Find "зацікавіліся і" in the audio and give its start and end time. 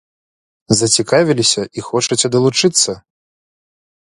0.79-1.83